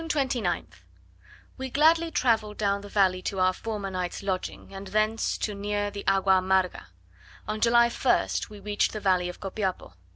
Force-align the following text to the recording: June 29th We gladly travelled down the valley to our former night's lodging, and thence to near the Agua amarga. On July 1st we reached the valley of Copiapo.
June 0.01 0.09
29th 0.09 0.81
We 1.59 1.69
gladly 1.69 2.09
travelled 2.09 2.57
down 2.57 2.81
the 2.81 2.89
valley 2.89 3.21
to 3.21 3.39
our 3.39 3.53
former 3.53 3.91
night's 3.91 4.23
lodging, 4.23 4.73
and 4.73 4.87
thence 4.87 5.37
to 5.37 5.53
near 5.53 5.91
the 5.91 6.03
Agua 6.07 6.39
amarga. 6.39 6.87
On 7.47 7.61
July 7.61 7.87
1st 7.89 8.49
we 8.49 8.59
reached 8.59 8.93
the 8.93 8.99
valley 8.99 9.29
of 9.29 9.39
Copiapo. 9.39 9.93